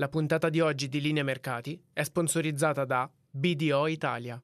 La 0.00 0.08
puntata 0.08 0.48
di 0.48 0.60
oggi 0.60 0.88
di 0.88 0.98
Linea 0.98 1.22
Mercati 1.22 1.78
è 1.92 2.02
sponsorizzata 2.02 2.86
da 2.86 3.06
BDO 3.30 3.86
Italia. 3.86 4.42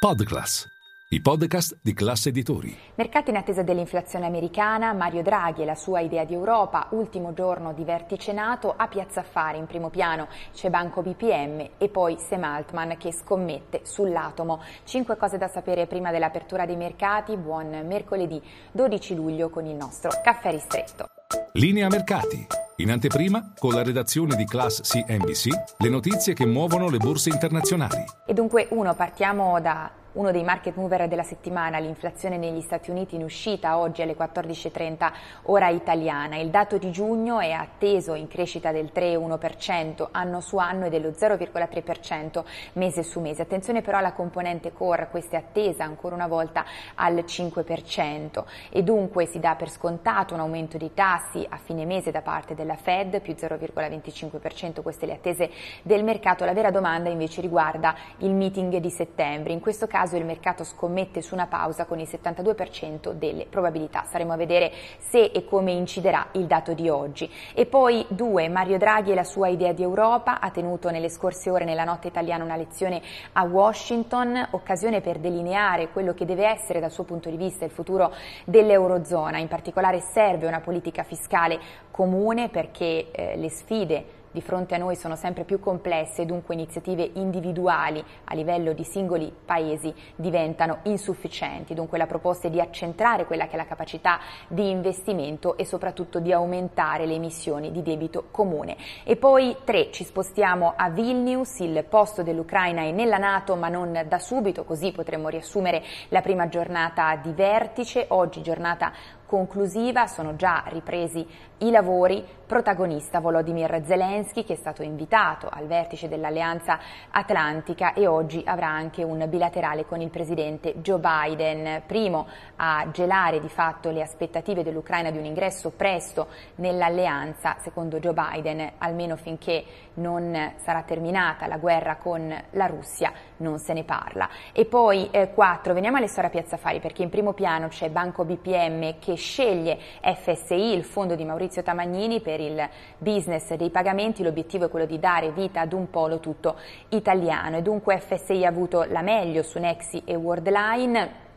Podclass, 0.00 0.66
i 1.10 1.20
podcast 1.20 1.78
di 1.80 1.94
classe 1.94 2.30
editori. 2.30 2.76
Mercati 2.96 3.30
in 3.30 3.36
attesa 3.36 3.62
dell'inflazione 3.62 4.26
americana, 4.26 4.92
Mario 4.92 5.22
Draghi 5.22 5.62
e 5.62 5.66
la 5.66 5.76
sua 5.76 6.00
idea 6.00 6.24
di 6.24 6.34
Europa, 6.34 6.88
ultimo 6.90 7.32
giorno 7.32 7.72
di 7.72 7.84
vertice 7.84 8.32
NATO, 8.32 8.74
a 8.76 8.88
Piazza 8.88 9.20
Affari 9.20 9.58
in 9.58 9.66
primo 9.66 9.88
piano 9.88 10.26
c'è 10.52 10.68
Banco 10.68 11.00
BPM 11.00 11.74
e 11.78 11.88
poi 11.88 12.16
Sam 12.18 12.42
Altman 12.42 12.96
che 12.98 13.12
scommette 13.12 13.82
sull'atomo. 13.84 14.60
Cinque 14.82 15.16
cose 15.16 15.38
da 15.38 15.46
sapere 15.46 15.86
prima 15.86 16.10
dell'apertura 16.10 16.66
dei 16.66 16.76
mercati, 16.76 17.36
buon 17.36 17.68
mercoledì 17.86 18.42
12 18.72 19.14
luglio 19.14 19.48
con 19.48 19.64
il 19.64 19.76
nostro 19.76 20.10
caffè 20.24 20.50
ristretto. 20.50 21.06
Linea 21.52 21.86
Mercati. 21.86 22.61
In 22.82 22.90
anteprima, 22.90 23.52
con 23.56 23.74
la 23.74 23.84
redazione 23.84 24.34
di 24.34 24.44
Class 24.44 24.80
CNBC, 24.80 25.50
le 25.78 25.88
notizie 25.88 26.34
che 26.34 26.44
muovono 26.44 26.90
le 26.90 26.98
borse 26.98 27.28
internazionali. 27.28 28.04
E 28.26 28.34
dunque, 28.34 28.66
uno, 28.70 28.92
partiamo 28.96 29.60
da 29.60 29.88
uno 30.12 30.30
dei 30.30 30.42
market 30.42 30.76
mover 30.76 31.08
della 31.08 31.22
settimana, 31.22 31.78
l'inflazione 31.78 32.36
negli 32.36 32.60
Stati 32.60 32.90
Uniti 32.90 33.14
in 33.14 33.22
uscita 33.22 33.78
oggi 33.78 34.02
alle 34.02 34.16
14.30 34.16 35.12
ora 35.44 35.68
italiana. 35.68 36.36
Il 36.36 36.50
dato 36.50 36.76
di 36.76 36.90
giugno 36.90 37.40
è 37.40 37.50
atteso 37.52 38.14
in 38.14 38.28
crescita 38.28 38.72
del 38.72 38.90
3,1% 38.94 40.08
anno 40.10 40.40
su 40.40 40.58
anno 40.58 40.86
e 40.86 40.90
dello 40.90 41.10
0,3% 41.10 42.44
mese 42.74 43.02
su 43.02 43.20
mese. 43.20 43.42
Attenzione 43.42 43.80
però 43.80 43.98
alla 43.98 44.12
componente 44.12 44.72
core, 44.72 45.08
questa 45.10 45.36
è 45.36 45.40
attesa 45.40 45.84
ancora 45.84 46.14
una 46.14 46.26
volta 46.26 46.64
al 46.94 47.14
5% 47.14 48.44
e 48.70 48.82
dunque 48.82 49.26
si 49.26 49.40
dà 49.40 49.54
per 49.54 49.70
scontato 49.70 50.34
un 50.34 50.40
aumento 50.40 50.76
dei 50.76 50.92
tassi 50.92 51.46
a 51.48 51.56
fine 51.56 51.86
mese 51.86 52.10
da 52.10 52.20
parte 52.20 52.54
della 52.54 52.76
Fed 52.76 53.20
più 53.20 53.34
0,25%, 53.34 54.82
queste 54.82 55.06
le 55.06 55.14
attese 55.14 55.50
del 55.82 56.04
mercato. 56.04 56.44
La 56.44 56.52
vera 56.52 56.70
domanda 56.70 57.08
invece 57.08 57.40
riguarda 57.40 57.94
il 58.18 58.32
meeting 58.32 58.76
di 58.76 58.90
settembre. 58.90 59.52
In 59.52 59.60
questo 59.60 59.86
caso 59.86 60.00
caso 60.02 60.16
il 60.16 60.24
mercato 60.24 60.64
scommette 60.64 61.22
su 61.22 61.34
una 61.34 61.46
pausa 61.46 61.84
con 61.84 62.00
il 62.00 62.08
72% 62.10 63.12
delle 63.12 63.46
probabilità. 63.46 64.02
Staremo 64.04 64.32
a 64.32 64.36
vedere 64.36 64.72
se 64.98 65.30
e 65.32 65.44
come 65.44 65.70
inciderà 65.70 66.26
il 66.32 66.46
dato 66.46 66.72
di 66.72 66.88
oggi. 66.88 67.30
E 67.54 67.66
poi 67.66 68.04
due, 68.08 68.48
Mario 68.48 68.78
Draghi 68.78 69.12
e 69.12 69.14
la 69.14 69.22
sua 69.22 69.46
idea 69.46 69.72
di 69.72 69.82
Europa, 69.82 70.40
ha 70.40 70.50
tenuto 70.50 70.90
nelle 70.90 71.08
scorse 71.08 71.50
ore 71.50 71.64
nella 71.64 71.84
notte 71.84 72.08
italiana 72.08 72.42
una 72.42 72.56
lezione 72.56 73.00
a 73.34 73.44
Washington, 73.44 74.48
occasione 74.50 75.00
per 75.00 75.18
delineare 75.18 75.90
quello 75.90 76.14
che 76.14 76.24
deve 76.24 76.48
essere 76.48 76.80
dal 76.80 76.90
suo 76.90 77.04
punto 77.04 77.30
di 77.30 77.36
vista 77.36 77.64
il 77.64 77.70
futuro 77.70 78.12
dell'Eurozona. 78.44 79.38
In 79.38 79.48
particolare 79.48 80.00
serve 80.00 80.48
una 80.48 80.60
politica 80.60 81.04
fiscale 81.04 81.60
comune 81.92 82.48
perché 82.48 83.10
eh, 83.12 83.36
le 83.36 83.50
sfide 83.50 84.20
di 84.32 84.40
fronte 84.40 84.74
a 84.74 84.78
noi 84.78 84.96
sono 84.96 85.14
sempre 85.14 85.44
più 85.44 85.60
complesse 85.60 86.22
e 86.22 86.26
dunque 86.26 86.54
iniziative 86.54 87.08
individuali 87.14 88.04
a 88.24 88.34
livello 88.34 88.72
di 88.72 88.82
singoli 88.82 89.32
paesi 89.44 89.94
diventano 90.16 90.78
insufficienti. 90.84 91.74
Dunque 91.74 91.98
la 91.98 92.06
proposta 92.06 92.48
è 92.48 92.50
di 92.50 92.60
accentrare 92.60 93.26
quella 93.26 93.46
che 93.46 93.52
è 93.52 93.56
la 93.56 93.66
capacità 93.66 94.18
di 94.48 94.70
investimento 94.70 95.56
e 95.56 95.64
soprattutto 95.64 96.18
di 96.18 96.32
aumentare 96.32 97.06
le 97.06 97.14
emissioni 97.14 97.70
di 97.70 97.82
debito 97.82 98.24
comune. 98.30 98.76
E 99.04 99.16
poi 99.16 99.56
tre, 99.64 99.90
ci 99.92 100.04
spostiamo 100.04 100.72
a 100.74 100.90
Vilnius, 100.90 101.60
il 101.60 101.84
posto 101.88 102.22
dell'Ucraina 102.22 102.82
è 102.82 102.90
nella 102.90 103.18
Nato 103.18 103.54
ma 103.54 103.68
non 103.68 104.04
da 104.08 104.18
subito, 104.18 104.64
così 104.64 104.92
potremmo 104.92 105.28
riassumere 105.28 105.82
la 106.08 106.22
prima 106.22 106.48
giornata 106.48 107.16
di 107.16 107.32
vertice, 107.32 108.06
oggi 108.08 108.42
giornata 108.42 108.92
conclusiva, 109.26 110.06
sono 110.06 110.36
già 110.36 110.62
ripresi 110.66 111.26
i 111.58 111.70
lavori, 111.70 112.22
protagonista 112.44 113.18
Volodymyr 113.18 113.82
Zelensky 113.82 114.21
che 114.44 114.52
è 114.52 114.56
stato 114.56 114.82
invitato 114.82 115.48
al 115.50 115.66
vertice 115.66 116.08
dell'Alleanza 116.08 116.78
Atlantica 117.10 117.92
e 117.92 118.06
oggi 118.06 118.42
avrà 118.46 118.68
anche 118.68 119.02
un 119.02 119.24
bilaterale 119.28 119.84
con 119.84 120.00
il 120.00 120.10
presidente 120.10 120.74
Joe 120.76 121.00
Biden, 121.00 121.82
primo 121.86 122.26
a 122.56 122.88
gelare 122.92 123.40
di 123.40 123.48
fatto 123.48 123.90
le 123.90 124.02
aspettative 124.02 124.62
dell'Ucraina 124.62 125.10
di 125.10 125.18
un 125.18 125.24
ingresso 125.24 125.70
presto 125.70 126.28
nell'alleanza, 126.56 127.56
secondo 127.60 127.98
Joe 127.98 128.14
Biden, 128.14 128.72
almeno 128.78 129.16
finché 129.16 129.64
non 129.94 130.54
sarà 130.56 130.82
terminata 130.82 131.46
la 131.46 131.58
guerra 131.58 131.96
con 131.96 132.34
la 132.50 132.66
Russia, 132.66 133.12
non 133.38 133.58
se 133.58 133.72
ne 133.72 133.84
parla. 133.84 134.28
E 134.52 134.64
poi 134.64 135.08
eh, 135.10 135.32
quattro, 135.32 135.74
veniamo 135.74 135.96
alle 135.96 136.08
storie 136.08 136.28
a 136.28 136.32
Piazza 136.32 136.56
Fari 136.56 136.80
perché 136.80 137.02
in 137.02 137.08
primo 137.08 137.32
piano 137.32 137.68
c'è 137.68 137.90
Banco 137.90 138.24
BPM 138.24 138.98
che 138.98 139.14
sceglie 139.14 139.78
FSI, 140.00 140.74
il 140.74 140.84
fondo 140.84 141.14
di 141.14 141.24
Maurizio 141.24 141.62
Tamagnini, 141.62 142.20
per 142.20 142.40
il 142.40 142.68
business 142.98 143.54
dei 143.54 143.70
pagamenti. 143.70 144.11
L'obiettivo 144.20 144.66
è 144.66 144.68
quello 144.68 144.84
di 144.84 144.98
dare 144.98 145.30
vita 145.30 145.60
ad 145.60 145.72
un 145.72 145.88
polo 145.88 146.20
tutto 146.20 146.56
italiano. 146.90 147.56
E 147.56 147.62
dunque 147.62 147.98
FSI 147.98 148.44
ha 148.44 148.48
avuto 148.48 148.84
la 148.84 149.00
meglio 149.00 149.42
su 149.42 149.58
Nexi 149.58 150.02
e 150.04 150.14
Worldline 150.14 151.30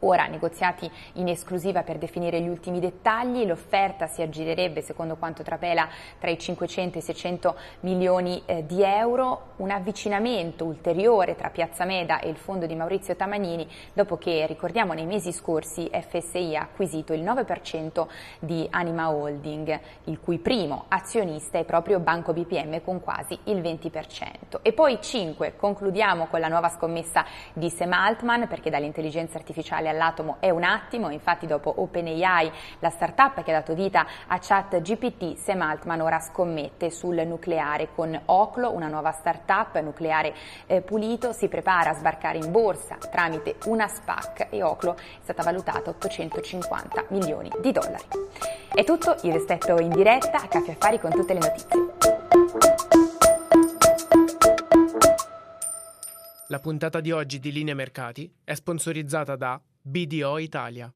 ora 0.00 0.26
negoziati 0.26 0.90
in 1.14 1.28
esclusiva 1.28 1.82
per 1.82 1.98
definire 1.98 2.40
gli 2.40 2.48
ultimi 2.48 2.80
dettagli, 2.80 3.44
l'offerta 3.44 4.06
si 4.06 4.22
aggirerebbe 4.22 4.82
secondo 4.82 5.16
quanto 5.16 5.42
trapela 5.42 5.88
tra 6.18 6.30
i 6.30 6.38
500 6.38 6.96
e 6.96 7.00
i 7.00 7.04
600 7.04 7.56
milioni 7.80 8.42
eh, 8.46 8.64
di 8.66 8.82
euro, 8.82 9.52
un 9.56 9.70
avvicinamento 9.70 10.64
ulteriore 10.64 11.34
tra 11.34 11.50
Piazza 11.50 11.84
Meda 11.84 12.20
e 12.20 12.28
il 12.28 12.36
fondo 12.36 12.66
di 12.66 12.74
Maurizio 12.74 13.16
Tamagnini 13.16 13.66
dopo 13.92 14.16
che 14.16 14.46
ricordiamo 14.46 14.92
nei 14.92 15.06
mesi 15.06 15.32
scorsi 15.32 15.90
FSI 15.90 16.56
ha 16.56 16.62
acquisito 16.62 17.12
il 17.12 17.22
9% 17.22 18.06
di 18.38 18.66
Anima 18.70 19.10
Holding, 19.10 19.80
il 20.04 20.20
cui 20.20 20.38
primo 20.38 20.86
azionista 20.88 21.58
è 21.58 21.64
proprio 21.64 22.00
Banco 22.00 22.32
BPM 22.32 22.82
con 22.82 23.00
quasi 23.00 23.38
il 23.44 23.60
20%. 23.60 24.60
E 24.62 24.72
poi 24.72 24.98
5, 25.00 25.56
concludiamo 25.56 26.26
con 26.26 26.40
la 26.40 26.48
nuova 26.48 26.68
scommessa 26.68 27.24
di 27.52 27.68
Sam 27.70 27.92
Altman 27.92 28.48
perché 28.48 28.70
dall'intelligenza 28.70 29.36
artificiale 29.36 29.88
all'atomo 29.90 30.36
è 30.40 30.50
un 30.50 30.64
attimo, 30.64 31.10
infatti 31.10 31.46
dopo 31.46 31.72
OpenAI, 31.76 32.50
la 32.78 32.90
startup 32.90 33.42
che 33.42 33.50
ha 33.52 33.58
dato 33.58 33.74
vita 33.74 34.06
a 34.26 34.38
ChatGPT, 34.38 35.36
Sam 35.36 35.62
Altman 35.62 36.00
ora 36.00 36.18
scommette 36.20 36.90
sul 36.90 37.22
nucleare 37.26 37.88
con 37.94 38.18
Oclo, 38.26 38.72
una 38.72 38.88
nuova 38.88 39.12
startup 39.12 39.78
nucleare 39.80 40.34
eh, 40.66 40.80
pulito, 40.80 41.32
si 41.32 41.48
prepara 41.48 41.90
a 41.90 41.94
sbarcare 41.94 42.38
in 42.38 42.50
borsa 42.50 42.96
tramite 43.10 43.56
una 43.66 43.86
SPAC 43.86 44.46
e 44.50 44.62
Oclo 44.62 44.96
è 44.96 45.22
stata 45.22 45.42
valutata 45.42 45.90
850 45.90 47.04
milioni 47.08 47.50
di 47.60 47.72
dollari. 47.72 48.04
È 48.72 48.84
tutto, 48.84 49.16
io 49.22 49.32
vi 49.32 49.36
aspetto 49.36 49.78
in 49.78 49.90
diretta 49.90 50.38
a 50.38 50.46
Caffè 50.46 50.72
Affari 50.72 51.00
con 51.00 51.10
tutte 51.10 51.34
le 51.34 51.40
notizie. 51.40 51.99
La 56.50 56.58
puntata 56.58 57.00
di 57.00 57.12
oggi 57.12 57.38
di 57.38 57.52
Linea 57.52 57.76
Mercati 57.76 58.28
è 58.42 58.54
sponsorizzata 58.54 59.36
da 59.36 59.62
BDO 59.82 60.38
Italia. 60.38 60.88